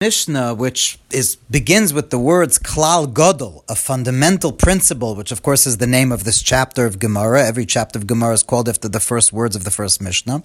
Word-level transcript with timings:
Mishnah, 0.00 0.54
which 0.54 1.00
is 1.10 1.34
begins 1.50 1.92
with 1.92 2.10
the 2.10 2.20
words 2.20 2.56
klal 2.56 3.12
godol, 3.12 3.64
a 3.68 3.74
fundamental 3.74 4.52
principle, 4.52 5.16
which 5.16 5.32
of 5.32 5.42
course 5.42 5.66
is 5.66 5.78
the 5.78 5.88
name 5.88 6.12
of 6.12 6.22
this 6.22 6.40
chapter 6.40 6.86
of 6.86 7.00
Gemara. 7.00 7.44
Every 7.44 7.66
chapter 7.66 7.98
of 7.98 8.06
Gemara 8.06 8.34
is 8.34 8.44
called 8.44 8.68
after 8.68 8.88
the 8.88 9.00
first 9.00 9.32
words 9.32 9.56
of 9.56 9.64
the 9.64 9.72
first 9.72 10.00
Mishnah. 10.00 10.44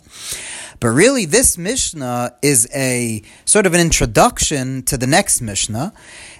But 0.79 0.88
really, 0.88 1.26
this 1.26 1.56
Mishnah 1.56 2.34
is 2.42 2.67
a 2.74 3.21
sort 3.46 3.67
of 3.67 3.76
an 3.76 3.79
introduction 3.79 4.81
to 4.85 4.97
the 4.97 5.06
next 5.06 5.39
Mishnah. 5.39 5.94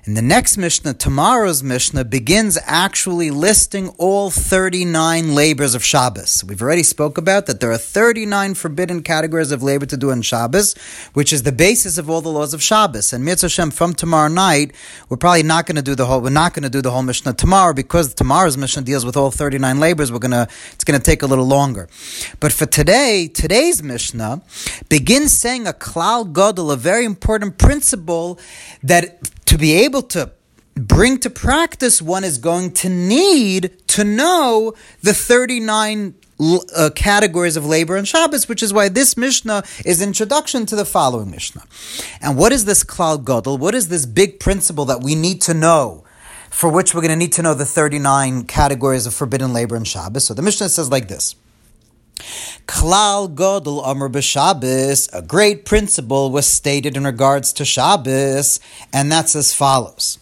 In 0.06 0.16
the 0.16 0.22
next 0.22 0.58
Mishnah, 0.58 0.96
tomorrow's 0.96 1.64
Mishnah 1.64 2.04
begins 2.04 2.60
actually 2.66 3.32
listing 3.32 3.88
all 3.98 4.30
39 4.30 5.34
labors 5.34 5.76
of 5.76 5.86
Shabbos. 5.86 6.44
We've 6.44 6.62
already 6.62 6.84
spoke 6.84 7.18
about 7.18 7.46
that 7.46 7.62
there 7.62 7.72
are 7.72 7.78
39 7.78 8.56
forbidden 8.56 9.02
categories 9.02 9.54
of 9.54 9.64
labor 9.64 9.86
to 9.86 9.96
do 9.96 10.12
on 10.12 10.22
Shabbos, 10.22 10.76
which 11.14 11.32
is 11.32 11.44
the 11.44 11.54
basis 11.54 11.98
of 11.98 12.10
all 12.10 12.20
the 12.20 12.28
laws 12.28 12.54
of 12.54 12.62
Shabbos. 12.62 13.14
And 13.14 13.24
Mitzvah 13.24 13.46
Hashem, 13.46 13.72
from 13.72 13.94
tomorrow 13.94 14.28
night, 14.28 14.74
we're 15.08 15.16
probably 15.16 15.44
not 15.44 15.68
going 15.68 15.78
to 15.78 15.82
do 15.82 15.96
the 15.96 16.06
whole, 16.06 16.20
we're 16.20 16.32
not 16.32 16.54
going 16.54 16.64
to 16.64 16.70
do 16.70 16.82
the 16.82 16.92
whole 16.92 17.04
Mishnah 17.04 17.36
tomorrow 17.36 17.72
because 17.72 18.14
tomorrow's 18.14 18.58
Mishnah 18.58 18.82
deals 18.82 19.06
with 19.06 19.16
all 19.16 19.32
39 19.32 19.80
labors. 19.80 20.12
We're 20.12 20.20
going 20.20 20.32
to, 20.32 20.50
it's 20.74 20.84
going 20.84 21.00
to 21.00 21.06
take 21.06 21.22
a 21.22 21.28
little 21.28 21.48
longer. 21.48 21.88
But 22.42 22.52
for 22.52 22.66
today, 22.66 23.30
today's 23.34 23.82
Mishnah 23.82 24.42
begins 24.90 25.32
saying 25.32 25.66
a 25.66 25.72
klal 25.72 26.30
godel, 26.30 26.74
a 26.74 26.76
very 26.76 27.06
important 27.06 27.58
principle 27.58 28.38
that 28.84 29.30
to 29.54 29.60
be 29.60 29.74
able 29.86 30.02
to 30.02 30.32
bring 30.74 31.20
to 31.20 31.30
practice, 31.30 32.02
one 32.02 32.24
is 32.24 32.40
going 32.40 32.72
to 32.72 32.90
need 32.90 33.78
to 33.86 34.04
know 34.04 34.74
the 35.04 35.14
39 35.14 36.16
uh, 36.76 36.90
categories 36.96 37.56
of 37.56 37.64
labor 37.64 37.96
and 37.96 38.08
Shabbos, 38.08 38.50
which 38.50 38.64
is 38.64 38.74
why 38.74 38.90
this 38.90 39.16
Mishnah 39.16 39.62
is 39.86 40.02
introduction 40.02 40.66
to 40.66 40.76
the 40.76 40.86
following 40.86 41.30
Mishnah. 41.30 41.66
And 42.20 42.36
what 42.36 42.52
is 42.52 42.66
this 42.66 42.84
klal 42.84 43.24
gadol? 43.24 43.60
What 43.60 43.76
is 43.76 43.90
this 43.90 44.08
big 44.08 44.40
principle 44.40 44.86
that 44.86 45.04
we 45.04 45.14
need 45.14 45.40
to 45.42 45.54
know? 45.54 46.04
For 46.50 46.72
which 46.72 46.96
we're 46.96 47.02
going 47.02 47.12
to 47.12 47.16
need 47.16 47.34
to 47.34 47.44
know 47.44 47.54
the 47.54 47.64
39 47.64 48.46
categories 48.46 49.06
of 49.06 49.14
forbidden 49.14 49.54
labor 49.54 49.76
and 49.76 49.88
Shabbos. 49.88 50.26
So 50.26 50.34
the 50.34 50.42
Mishnah 50.42 50.70
says 50.70 50.90
like 50.90 51.10
this. 51.10 51.36
Klal 52.68 53.34
Godel 53.34 53.86
Amr 53.86 54.10
B'Shabbos, 54.10 55.10
a 55.14 55.22
great 55.22 55.66
principle 55.66 56.32
was 56.32 56.46
stated 56.46 56.96
in 56.96 57.04
regards 57.04 57.54
to 57.54 57.66
Shabbos, 57.66 58.60
and 58.92 59.12
that's 59.12 59.36
as 59.36 59.54
follows. 59.54 60.20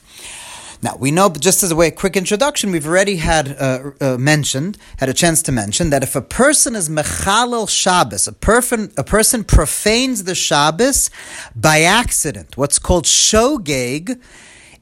Now, 0.84 0.95
we 0.97 1.12
know, 1.12 1.30
just 1.30 1.62
as 1.62 1.69
a 1.69 1.75
way, 1.75 1.89
a 1.89 1.92
quick 1.92 2.17
introduction, 2.17 2.72
we've 2.72 2.88
already 2.88 3.17
had 3.17 3.56
uh, 3.59 3.92
uh, 4.02 4.17
mentioned, 4.17 4.80
had 4.97 5.09
a 5.09 5.14
chance 5.14 5.44
to 5.44 5.52
mention, 5.52 5.92
that 5.92 6.02
if 6.02 6.16
a 6.16 6.23
person 6.23 6.75
is 6.75 6.89
Mechalel 6.89 7.69
Shabbos, 7.69 8.28
a, 8.28 8.31
a 8.31 9.03
person 9.03 9.44
profanes 9.44 10.23
the 10.23 10.34
Shabbos 10.34 11.12
by 11.56 11.81
accident, 11.81 12.58
what's 12.58 12.80
called 12.80 13.06
Shogeg, 13.06 14.19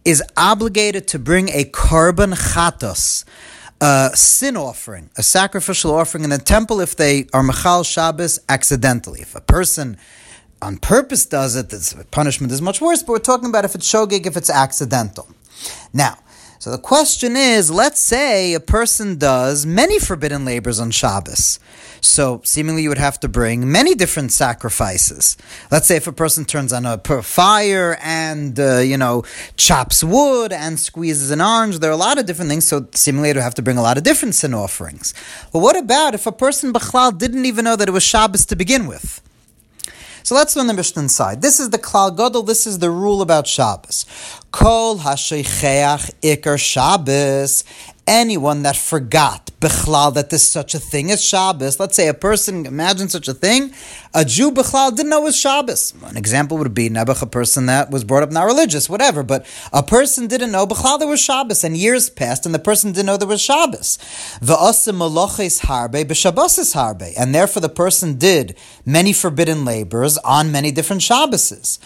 is 0.05 0.23
obligated 0.37 1.05
to 1.09 1.19
bring 1.19 1.49
a 1.49 1.65
korban 1.65 2.33
chatos, 2.53 3.25
a 3.81 4.11
sin 4.13 4.58
offering, 4.58 5.09
a 5.17 5.23
sacrificial 5.23 5.94
offering 5.94 6.23
in 6.23 6.30
the 6.30 6.38
temple 6.38 6.81
if 6.81 6.95
they 6.95 7.27
are 7.33 7.44
Machal 7.44 7.83
Shabbos 7.83 8.39
accidentally. 8.49 9.21
If 9.21 9.36
a 9.36 9.41
person 9.41 9.97
on 10.61 10.77
purpose 10.77 11.25
does 11.25 11.55
it, 11.55 11.69
the 11.69 12.05
punishment 12.11 12.52
is 12.52 12.61
much 12.61 12.81
worse, 12.81 13.02
but 13.02 13.13
we're 13.13 13.19
talking 13.19 13.49
about 13.49 13.66
if 13.66 13.75
it's 13.75 13.89
shogig, 13.89 14.25
if 14.25 14.36
it's 14.36 14.49
accidental. 14.49 15.27
Now, 15.94 16.17
so 16.59 16.71
the 16.71 16.77
question 16.77 17.38
is, 17.38 17.71
let's 17.71 18.02
say 18.02 18.53
a 18.53 18.59
person 18.59 19.17
does 19.17 19.65
many 19.65 19.97
forbidden 19.97 20.43
labors 20.43 20.77
on 20.77 20.91
Shabbos. 20.91 21.57
So 22.02 22.41
seemingly 22.43 22.83
you 22.83 22.89
would 22.89 22.97
have 22.97 23.17
to 23.21 23.29
bring 23.29 23.71
many 23.71 23.95
different 23.95 24.33
sacrifices. 24.33 25.37
Let's 25.71 25.87
say 25.87 25.95
if 25.95 26.05
a 26.05 26.11
person 26.11 26.43
turns 26.43 26.73
on 26.73 26.85
a 26.85 26.97
fire 26.97 27.97
and, 28.02 28.59
uh, 28.59 28.80
you 28.80 28.97
know, 28.97 29.23
chops 29.55 30.03
wood 30.03 30.52
and 30.52 30.77
squeezes 30.77 31.31
an 31.31 31.39
orange, 31.39 31.80
there 31.80 31.89
are 31.89 31.93
a 31.93 31.97
lot 31.97 32.17
of 32.17 32.25
different 32.25 32.49
things. 32.49 32.67
So 32.67 32.87
seemingly 32.93 33.30
you 33.30 33.39
have 33.39 33.55
to 33.55 33.61
bring 33.61 33.77
a 33.77 33.81
lot 33.81 33.97
of 33.97 34.03
different 34.03 34.36
sin 34.36 34.53
offerings. 34.53 35.14
But 35.53 35.59
what 35.59 35.77
about 35.77 36.14
if 36.14 36.27
a 36.27 36.31
person, 36.33 36.73
Bechlal, 36.73 37.17
didn't 37.17 37.45
even 37.45 37.64
know 37.65 37.77
that 37.77 37.87
it 37.87 37.91
was 37.91 38.03
Shabbos 38.03 38.45
to 38.47 38.58
begin 38.58 38.86
with? 38.86 39.21
So 40.23 40.35
let's 40.35 40.55
learn 40.55 40.67
the 40.67 40.73
Mishnah 40.73 41.02
inside. 41.03 41.41
This 41.41 41.59
is 41.59 41.69
the 41.69 41.80
Klal 41.80 42.15
Gadol. 42.15 42.43
This 42.43 42.67
is 42.67 42.80
the 42.80 42.89
rule 42.89 43.21
about 43.21 43.47
Shabbos. 43.47 44.05
Kol 44.52 44.97
hashecheach 44.97 46.11
ikar 46.21 46.59
Shabbos. 46.59 47.63
Anyone 48.09 48.64
that 48.64 48.75
forgot 48.75 49.52
Bechlal 49.59 50.14
that 50.14 50.30
there's 50.30 50.49
such 50.49 50.73
a 50.73 50.80
thing 50.80 51.11
as 51.11 51.23
Shabbos. 51.23 51.80
Let's 51.80 51.95
say 51.95 52.08
a 52.08 52.14
person, 52.14 52.65
imagine 52.65 53.09
such 53.09 53.27
a 53.27 53.33
thing, 53.33 53.73
a 54.14 54.23
Jew 54.23 54.52
Bechlal 54.52 54.95
didn't 54.95 55.09
know 55.09 55.21
it 55.21 55.25
was 55.25 55.37
Shabbos. 55.37 55.93
An 56.02 56.15
example 56.15 56.58
would 56.58 56.73
be 56.73 56.89
Nebuch, 56.89 57.21
a 57.21 57.25
person 57.25 57.65
that 57.65 57.92
was 57.92 58.05
brought 58.05 58.23
up 58.23 58.31
not 58.31 58.45
religious, 58.45 58.89
whatever, 58.89 59.21
but 59.21 59.45
a 59.73 59.83
person 59.83 60.27
didn't 60.27 60.52
know 60.52 60.65
Bechlal 60.65 60.97
there 60.97 61.09
was 61.09 61.20
Shabbos, 61.20 61.65
and 61.65 61.75
years 61.75 62.09
passed, 62.09 62.45
and 62.45 62.55
the 62.55 62.59
person 62.59 62.93
didn't 62.93 63.08
know 63.08 63.17
there 63.17 63.27
was 63.27 63.42
Shabbos. 63.42 63.97
V'asim 64.41 64.97
maloches 64.97 65.65
harbe 65.65 66.05
b'Shabbosis 66.05 66.73
harbe, 66.73 67.14
and 67.17 67.36
therefore 67.36 67.61
the 67.61 67.70
person 67.70 68.17
did 68.17 68.58
many 68.86 69.11
forbidden 69.11 69.65
labors 69.65 70.17
on 70.20 70.53
many 70.53 70.71
different 70.71 71.02
Shabboses. 71.02 71.80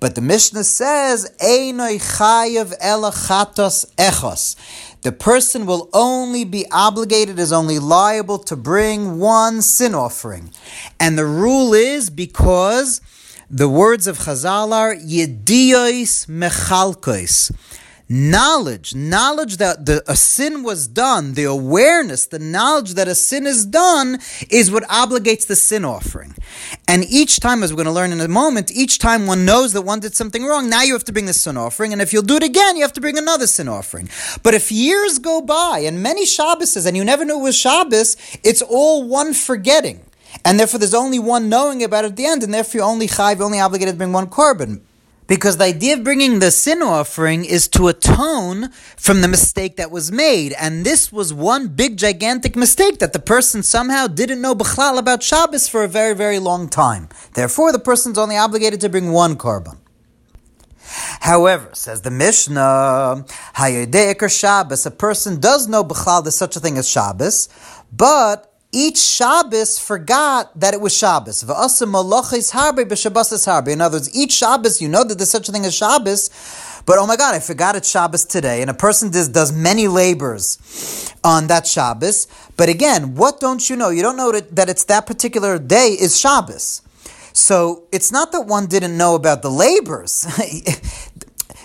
But 0.00 0.16
the 0.16 0.20
Mishnah 0.20 0.64
says, 0.64 1.32
Einoi 1.40 2.00
chayev 2.18 2.76
elachatos 2.80 3.86
echos 3.94 4.56
the 5.02 5.12
person 5.12 5.66
will 5.66 5.88
only 5.92 6.44
be 6.44 6.66
obligated, 6.70 7.38
is 7.38 7.52
only 7.52 7.78
liable 7.78 8.38
to 8.38 8.56
bring 8.56 9.18
one 9.18 9.62
sin 9.62 9.94
offering. 9.94 10.50
And 10.98 11.16
the 11.16 11.24
rule 11.24 11.72
is 11.74 12.10
because 12.10 13.00
the 13.48 13.68
words 13.68 14.06
of 14.06 14.18
Chazal 14.18 14.72
are 14.72 14.94
Yediyos 14.94 16.26
Mechalkois 16.26 17.50
knowledge, 18.10 18.92
knowledge 18.92 19.58
that 19.58 19.86
the, 19.86 20.02
a 20.08 20.16
sin 20.16 20.64
was 20.64 20.88
done, 20.88 21.34
the 21.34 21.44
awareness, 21.44 22.26
the 22.26 22.40
knowledge 22.40 22.94
that 22.94 23.06
a 23.06 23.14
sin 23.14 23.46
is 23.46 23.64
done 23.64 24.18
is 24.50 24.68
what 24.68 24.82
obligates 24.88 25.46
the 25.46 25.54
sin 25.54 25.84
offering. 25.84 26.34
And 26.88 27.04
each 27.04 27.38
time, 27.38 27.62
as 27.62 27.72
we're 27.72 27.76
going 27.76 27.86
to 27.86 27.92
learn 27.92 28.10
in 28.10 28.20
a 28.20 28.26
moment, 28.26 28.72
each 28.72 28.98
time 28.98 29.28
one 29.28 29.44
knows 29.44 29.72
that 29.74 29.82
one 29.82 30.00
did 30.00 30.16
something 30.16 30.44
wrong, 30.44 30.68
now 30.68 30.82
you 30.82 30.92
have 30.92 31.04
to 31.04 31.12
bring 31.12 31.26
the 31.26 31.32
sin 31.32 31.56
offering. 31.56 31.92
And 31.92 32.02
if 32.02 32.12
you'll 32.12 32.22
do 32.22 32.36
it 32.36 32.42
again, 32.42 32.76
you 32.76 32.82
have 32.82 32.92
to 32.94 33.00
bring 33.00 33.16
another 33.16 33.46
sin 33.46 33.68
offering. 33.68 34.10
But 34.42 34.54
if 34.54 34.72
years 34.72 35.20
go 35.20 35.40
by 35.40 35.84
and 35.86 36.02
many 36.02 36.26
Shabbases 36.26 36.86
and 36.86 36.96
you 36.96 37.04
never 37.04 37.24
knew 37.24 37.38
it 37.38 37.42
was 37.42 37.56
Shabbos, 37.56 38.16
it's 38.42 38.60
all 38.60 39.06
one 39.06 39.34
forgetting. 39.34 40.04
And 40.44 40.58
therefore, 40.58 40.80
there's 40.80 40.94
only 40.94 41.18
one 41.20 41.48
knowing 41.48 41.82
about 41.84 42.04
it 42.04 42.08
at 42.08 42.16
the 42.16 42.26
end, 42.26 42.42
and 42.42 42.54
therefore, 42.54 42.80
you're 42.80 42.88
only 42.88 43.06
chayv, 43.06 43.40
only 43.40 43.60
obligated 43.60 43.94
to 43.94 43.98
bring 43.98 44.12
one 44.12 44.28
korban. 44.28 44.80
Because 45.30 45.58
the 45.58 45.64
idea 45.64 45.94
of 45.94 46.02
bringing 46.02 46.40
the 46.40 46.50
sin 46.50 46.82
offering 46.82 47.44
is 47.44 47.68
to 47.68 47.86
atone 47.86 48.72
from 48.96 49.20
the 49.20 49.28
mistake 49.28 49.76
that 49.76 49.92
was 49.92 50.10
made. 50.10 50.52
And 50.54 50.84
this 50.84 51.12
was 51.12 51.32
one 51.32 51.68
big, 51.68 51.96
gigantic 51.96 52.56
mistake 52.56 52.98
that 52.98 53.12
the 53.12 53.20
person 53.20 53.62
somehow 53.62 54.08
didn't 54.08 54.40
know 54.40 54.56
Bechlal 54.56 54.98
about 54.98 55.22
Shabbos 55.22 55.68
for 55.68 55.84
a 55.84 55.88
very, 55.88 56.16
very 56.16 56.40
long 56.40 56.68
time. 56.68 57.08
Therefore, 57.34 57.70
the 57.70 57.78
person's 57.78 58.18
only 58.18 58.36
obligated 58.36 58.80
to 58.80 58.88
bring 58.88 59.12
one 59.12 59.36
korban. 59.36 59.78
However, 61.20 61.70
says 61.74 62.02
the 62.02 62.10
Mishnah, 62.10 63.24
Hayodeiker 63.54 64.36
Shabbos, 64.36 64.84
a 64.84 64.90
person 64.90 65.38
does 65.38 65.68
know 65.68 65.84
Bechlal 65.84 66.24
there's 66.24 66.34
such 66.34 66.56
a 66.56 66.60
thing 66.60 66.76
as 66.76 66.88
Shabbos, 66.88 67.48
but 67.92 68.49
each 68.72 68.98
Shabbos 68.98 69.78
forgot 69.78 70.58
that 70.58 70.74
it 70.74 70.80
was 70.80 70.96
Shabbos. 70.96 71.42
In 71.42 73.80
other 73.80 73.96
words, 73.96 74.16
each 74.16 74.32
Shabbos 74.32 74.80
you 74.80 74.88
know 74.88 75.02
that 75.02 75.18
there's 75.18 75.30
such 75.30 75.48
a 75.48 75.52
thing 75.52 75.66
as 75.66 75.74
Shabbos, 75.74 76.30
but 76.86 76.98
oh 76.98 77.06
my 77.06 77.16
God, 77.16 77.34
I 77.34 77.40
forgot 77.40 77.74
it's 77.74 77.90
Shabbos 77.90 78.24
today. 78.24 78.62
And 78.62 78.70
a 78.70 78.74
person 78.74 79.10
does, 79.10 79.28
does 79.28 79.52
many 79.52 79.88
labors 79.88 81.12
on 81.24 81.48
that 81.48 81.66
Shabbos. 81.66 82.28
But 82.56 82.68
again, 82.68 83.16
what 83.16 83.40
don't 83.40 83.68
you 83.68 83.76
know? 83.76 83.90
You 83.90 84.02
don't 84.02 84.16
know 84.16 84.32
that, 84.32 84.68
it's 84.68 84.84
that 84.84 85.06
particular 85.06 85.58
day 85.58 85.96
is 86.00 86.18
Shabbos. 86.18 86.82
So 87.32 87.84
it's 87.92 88.12
not 88.12 88.32
that 88.32 88.42
one 88.42 88.66
didn't 88.66 88.96
know 88.96 89.14
about 89.14 89.42
the 89.42 89.50
labors. 89.50 90.26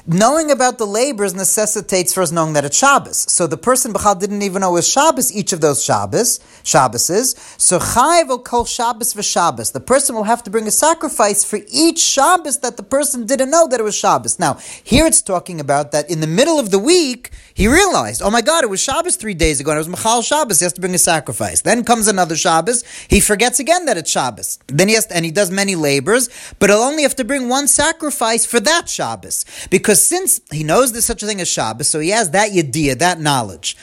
Knowing 0.07 0.51
about 0.51 0.77
the 0.77 0.85
labors 0.85 1.33
necessitates 1.33 2.13
first 2.13 2.31
knowing 2.31 2.53
that 2.53 2.63
it's 2.63 2.77
Shabbos. 2.77 3.25
So 3.27 3.47
the 3.47 3.57
person 3.57 3.91
B'chal 3.91 4.19
didn't 4.19 4.43
even 4.43 4.61
know 4.61 4.69
it 4.69 4.73
was 4.73 4.87
Shabbos, 4.87 5.35
each 5.35 5.51
of 5.51 5.61
those 5.61 5.83
Shabbos, 5.83 6.39
Shabboses. 6.63 7.35
So 7.59 7.79
Chayiv 7.79 8.27
will 8.27 8.37
call 8.37 8.65
Shabbos 8.65 9.13
Shabbos. 9.25 9.71
The 9.71 9.79
person 9.79 10.15
will 10.15 10.25
have 10.25 10.43
to 10.43 10.51
bring 10.51 10.67
a 10.67 10.71
sacrifice 10.71 11.43
for 11.43 11.57
each 11.71 11.97
Shabbos 11.97 12.59
that 12.59 12.77
the 12.77 12.83
person 12.83 13.25
didn't 13.25 13.49
know 13.49 13.67
that 13.67 13.79
it 13.79 13.83
was 13.83 13.95
Shabbos. 13.95 14.37
Now, 14.37 14.59
here 14.83 15.07
it's 15.07 15.23
talking 15.23 15.59
about 15.59 15.91
that 15.91 16.07
in 16.07 16.19
the 16.19 16.27
middle 16.27 16.59
of 16.59 16.69
the 16.69 16.77
week, 16.77 17.31
he 17.55 17.67
realized, 17.67 18.21
oh 18.21 18.29
my 18.29 18.41
God, 18.41 18.63
it 18.63 18.69
was 18.69 18.83
Shabbos 18.83 19.15
three 19.15 19.33
days 19.33 19.59
ago, 19.59 19.71
and 19.71 19.77
it 19.77 19.79
was 19.79 19.89
Machal 19.89 20.21
Shabbos, 20.21 20.59
he 20.59 20.65
has 20.65 20.73
to 20.73 20.81
bring 20.81 20.93
a 20.93 20.99
sacrifice. 20.99 21.61
Then 21.61 21.83
comes 21.83 22.07
another 22.07 22.35
Shabbos, 22.35 22.83
he 23.07 23.19
forgets 23.19 23.59
again 23.59 23.85
that 23.85 23.97
it's 23.97 24.11
Shabbos. 24.11 24.59
Then 24.67 24.87
he 24.87 24.93
has 24.93 25.07
to, 25.07 25.15
and 25.15 25.25
he 25.25 25.31
does 25.31 25.49
many 25.49 25.75
labors, 25.75 26.29
but 26.59 26.69
he'll 26.69 26.79
only 26.79 27.01
have 27.01 27.15
to 27.15 27.23
bring 27.23 27.49
one 27.49 27.67
sacrifice 27.67 28.45
for 28.45 28.59
that 28.59 28.87
Shabbos. 28.87 29.45
Because 29.71 29.94
since 29.95 30.41
he 30.51 30.63
knows 30.63 30.91
there's 30.91 31.05
such 31.05 31.23
a 31.23 31.27
thing 31.27 31.41
as 31.41 31.47
Shabbos, 31.47 31.87
so 31.87 31.99
he 31.99 32.09
has 32.09 32.31
that 32.31 32.51
yediyah, 32.51 32.99
that 32.99 33.19
knowledge. 33.19 33.77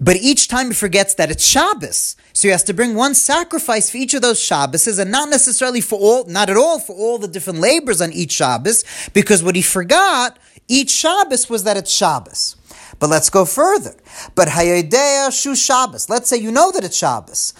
But 0.00 0.16
each 0.16 0.48
time 0.48 0.68
he 0.68 0.74
forgets 0.74 1.14
that 1.14 1.30
it's 1.30 1.46
Shabbos. 1.46 2.16
So 2.32 2.48
he 2.48 2.52
has 2.52 2.64
to 2.64 2.74
bring 2.74 2.94
one 2.94 3.14
sacrifice 3.14 3.90
for 3.90 3.96
each 3.96 4.12
of 4.14 4.22
those 4.22 4.40
Shabbases 4.40 4.98
and 4.98 5.10
not 5.10 5.30
necessarily 5.30 5.80
for 5.80 5.98
all, 5.98 6.24
not 6.26 6.50
at 6.50 6.56
all 6.56 6.80
for 6.80 6.94
all 6.96 7.18
the 7.18 7.28
different 7.28 7.60
labors 7.60 8.00
on 8.00 8.12
each 8.12 8.32
Shabbos, 8.32 8.84
because 9.12 9.42
what 9.42 9.54
he 9.54 9.62
forgot 9.62 10.38
each 10.66 10.90
Shabbos 10.90 11.48
was 11.48 11.64
that 11.64 11.76
it's 11.76 11.92
Shabbos. 11.92 12.56
But 12.98 13.10
let's 13.10 13.30
go 13.30 13.44
further. 13.44 13.94
But 14.34 14.48
Hayodea 14.48 15.32
Shu 15.32 15.54
Shabbos. 15.54 16.08
Let's 16.08 16.28
say 16.28 16.36
you 16.36 16.50
know 16.50 16.70
that 16.72 16.84
it's 16.84 16.96
Shabbos. 16.96 17.52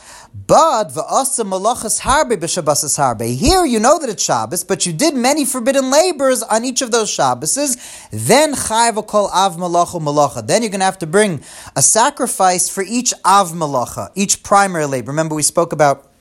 But 0.46 0.90
v'asa 0.90 1.44
malachas 1.44 2.00
harbe 2.00 2.32
b'Shabbos 2.32 2.98
harbe. 2.98 3.36
Here 3.36 3.64
you 3.64 3.78
know 3.78 3.98
that 3.98 4.10
it's 4.10 4.22
Shabbos, 4.22 4.64
but 4.64 4.86
you 4.86 4.92
did 4.92 5.14
many 5.14 5.44
forbidden 5.44 5.90
labors 5.90 6.42
on 6.42 6.64
each 6.64 6.82
of 6.82 6.90
those 6.90 7.10
Shabboses. 7.10 8.08
Then 8.10 8.54
kol 8.54 9.28
av 9.28 9.56
malacha 9.56 10.00
malacha. 10.00 10.46
Then 10.46 10.62
you're 10.62 10.70
going 10.70 10.80
to 10.80 10.86
have 10.86 10.98
to 10.98 11.06
bring 11.06 11.42
a 11.76 11.82
sacrifice 11.82 12.68
for 12.68 12.82
each 12.82 13.12
av 13.24 13.52
malacha, 13.52 14.10
each 14.14 14.42
primary 14.42 14.86
labor. 14.86 15.10
Remember 15.10 15.34
we 15.34 15.42
spoke 15.42 15.72
about 15.72 16.13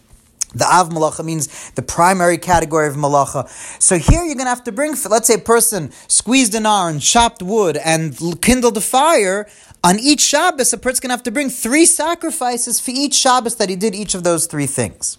the 0.53 0.65
Av 0.65 0.89
Malacha 0.89 1.23
means 1.23 1.71
the 1.71 1.81
primary 1.81 2.37
category 2.37 2.87
of 2.87 2.95
Malacha. 2.95 3.47
So 3.81 3.97
here 3.97 4.23
you're 4.23 4.35
going 4.35 4.45
to 4.45 4.49
have 4.49 4.63
to 4.65 4.71
bring, 4.71 4.95
let's 5.09 5.27
say 5.27 5.35
a 5.35 5.39
person 5.39 5.91
squeezed 6.07 6.55
an 6.55 6.65
iron, 6.65 6.99
chopped 6.99 7.41
wood, 7.41 7.77
and 7.77 8.17
kindled 8.41 8.77
a 8.77 8.81
fire. 8.81 9.47
On 9.83 9.99
each 9.99 10.21
Shabbos, 10.21 10.71
a 10.71 10.77
person's 10.77 11.01
going 11.01 11.09
to 11.09 11.15
have 11.15 11.23
to 11.23 11.31
bring 11.31 11.49
three 11.49 11.85
sacrifices 11.85 12.79
for 12.79 12.91
each 12.91 13.15
Shabbos 13.15 13.55
that 13.55 13.69
he 13.69 13.75
did 13.75 13.93
each 13.95 14.15
of 14.15 14.23
those 14.23 14.45
three 14.45 14.67
things. 14.67 15.17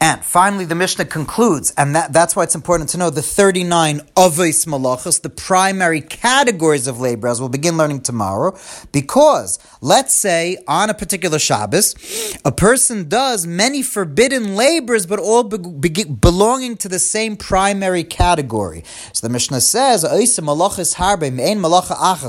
And 0.00 0.24
finally, 0.24 0.64
the 0.64 0.76
Mishnah 0.76 1.06
concludes, 1.06 1.72
and 1.76 1.96
that, 1.96 2.12
that's 2.12 2.36
why 2.36 2.44
it's 2.44 2.54
important 2.54 2.90
to 2.90 2.98
know 2.98 3.10
the 3.10 3.20
39 3.20 3.98
Avos 4.16 4.64
Malachos, 4.64 5.20
the 5.20 5.28
primary 5.28 6.00
categories 6.00 6.86
of 6.86 7.00
labor, 7.00 7.26
as 7.26 7.40
we'll 7.40 7.48
begin 7.48 7.76
learning 7.76 8.02
tomorrow. 8.02 8.56
Because, 8.92 9.58
let's 9.80 10.14
say, 10.14 10.56
on 10.68 10.88
a 10.88 10.94
particular 10.94 11.40
Shabbos, 11.40 11.96
a 12.44 12.52
person 12.52 13.08
does 13.08 13.44
many 13.44 13.82
forbidden 13.82 14.54
labors, 14.54 15.04
but 15.04 15.18
all 15.18 15.42
be, 15.42 15.58
be, 15.88 16.04
belonging 16.04 16.76
to 16.76 16.88
the 16.88 17.00
same 17.00 17.36
primary 17.36 18.04
category. 18.04 18.84
So 19.12 19.26
the 19.26 19.32
Mishnah 19.32 19.60
says, 19.62 20.04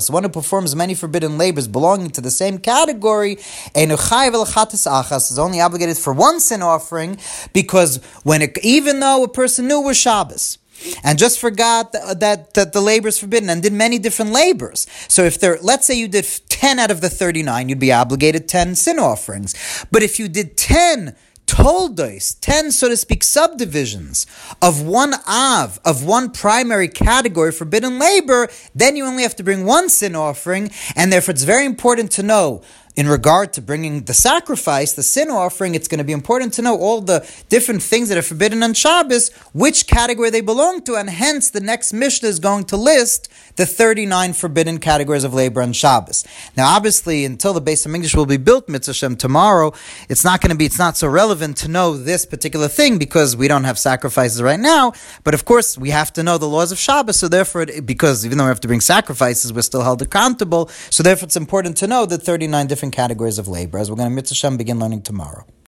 one 0.10 0.24
who 0.24 0.30
performs 0.30 0.76
many 0.76 0.96
forbidden 0.96 1.38
labors 1.38 1.68
belonging 1.68 2.10
to 2.12 2.22
the 2.22 2.32
same 2.32 2.58
category, 2.58 3.38
is 3.76 5.38
only 5.38 5.62
obligated 5.62 5.98
for 5.98 6.14
one 6.14 6.40
sin 6.40 6.64
offering 6.64 7.20
because 7.62 7.98
when 8.24 8.42
it, 8.42 8.58
even 8.64 9.00
though 9.00 9.24
a 9.24 9.28
person 9.28 9.68
knew 9.68 9.82
it 9.82 9.86
was 9.86 9.98
Shabbos, 9.98 10.58
and 11.04 11.20
just 11.20 11.40
forgot 11.40 11.92
that, 11.92 12.54
that, 12.54 12.72
the 12.72 12.82
labor 12.82 13.10
is 13.10 13.20
forbidden 13.20 13.50
and 13.50 13.62
did 13.62 13.74
many 13.74 14.00
different 14.00 14.32
labors. 14.32 14.88
So 15.10 15.24
if 15.24 15.38
there, 15.38 15.58
let's 15.62 15.86
say 15.86 15.96
you 15.96 16.08
did 16.08 16.26
10 16.48 16.80
out 16.80 16.90
of 16.90 17.02
the 17.02 17.10
39, 17.10 17.68
you'd 17.68 17.80
be 17.80 17.92
obligated 17.92 18.48
10 18.48 18.76
sin 18.76 18.98
offerings. 18.98 19.54
But 19.92 20.04
if 20.04 20.20
you 20.20 20.30
did 20.30 20.56
10 20.56 21.18
toldos, 21.46 22.36
10, 22.36 22.72
so 22.72 22.88
to 22.88 22.96
speak, 22.96 23.24
subdivisions 23.24 24.26
of 24.62 24.82
one 24.82 25.16
av, 25.28 25.80
of 25.84 26.06
one 26.06 26.32
primary 26.32 26.88
category, 26.88 27.52
forbidden 27.52 28.00
labor, 28.00 28.48
then 28.76 28.96
you 28.96 29.04
only 29.04 29.24
have 29.24 29.36
to 29.36 29.44
bring 29.44 29.66
one 29.66 29.90
sin 29.90 30.16
offering, 30.16 30.72
and 30.96 31.12
therefore 31.12 31.34
it's 31.34 31.44
very 31.44 31.66
important 31.66 32.12
to 32.12 32.24
know 32.24 32.62
in 32.96 33.08
regard 33.08 33.54
to 33.54 33.62
bringing 33.62 34.04
the 34.04 34.14
sacrifice, 34.14 34.94
the 34.94 35.04
sin 35.04 35.30
offering, 35.30 35.76
it's 35.76 35.88
going 35.88 36.00
to 36.00 36.04
be 36.04 36.12
important 36.12 36.54
to 36.54 36.62
know 36.62 36.78
all 36.78 37.02
the 37.02 37.28
different 37.48 37.82
things 37.82 38.10
that 38.10 38.18
are 38.18 38.24
forbidden 38.24 38.64
on 38.64 38.74
Shabbos, 38.74 39.30
which 39.54 39.88
category 39.88 40.30
they 40.30 40.42
belong 40.42 40.82
to, 40.82 40.96
and 40.96 41.10
hence 41.10 41.50
the 41.50 41.62
next 41.62 41.94
Mishnah 41.94 42.28
is 42.28 42.40
going 42.40 42.66
to 42.66 42.78
list 42.78 43.30
the 43.56 43.66
39 43.66 44.34
forbidden 44.34 44.80
categories 44.80 45.24
of 45.24 45.34
labor 45.34 45.62
on 45.62 45.72
Shabbos. 45.72 46.26
Now, 46.58 46.76
obviously, 46.76 47.26
until 47.26 47.54
the 47.54 47.62
Beis 47.62 47.88
HaMikdash 47.88 48.16
will 48.16 48.26
be 48.26 48.38
built, 48.38 48.68
Mitzvah 48.68 49.16
tomorrow, 49.16 49.74
it's 50.10 50.24
not 50.24 50.42
going 50.42 50.52
to 50.52 50.58
be, 50.58 50.66
it's 50.66 50.80
not 50.80 50.98
so 50.98 51.08
relevant 51.08 51.58
to 51.58 51.68
know 51.68 51.96
this 51.96 52.26
particular 52.26 52.68
thing 52.68 52.98
because 52.98 53.38
we 53.38 53.48
don't 53.48 53.64
have 53.64 53.78
sacrifices 53.78 54.42
right 54.42 54.60
now, 54.60 54.94
but 55.24 55.34
of 55.34 55.46
course, 55.46 55.78
we 55.78 55.92
have 55.92 56.12
to 56.14 56.24
know 56.24 56.38
the 56.38 56.48
laws 56.48 56.72
of 56.72 56.80
Shabbos, 56.80 57.20
so 57.20 57.28
therefore, 57.28 57.62
it, 57.62 57.86
because 57.86 58.26
even 58.26 58.38
though 58.38 58.46
we 58.46 58.50
have 58.50 58.60
to 58.62 58.68
bring 58.68 58.82
sacrifices, 58.82 59.54
we're 59.54 59.62
still 59.62 59.84
held 59.84 60.02
accountable, 60.02 60.68
so 60.90 61.04
therefore 61.04 61.28
it's 61.28 61.38
important 61.38 61.78
to 61.78 61.88
know 61.88 62.06
the 62.06 62.18
39 62.18 62.68
different 62.68 62.79
categories 62.92 63.38
of 63.38 63.48
labor, 63.48 63.78
as 63.78 63.90
we're 63.90 63.98
going 63.98 64.10
to 64.10 64.16
Mitzvah 64.16 64.36
begin 64.58 64.80
learning 64.80 65.02
tomorrow. 65.02 65.46